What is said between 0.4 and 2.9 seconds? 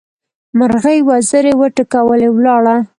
مرغۍ وزرې وټکولې؛ ولاړه.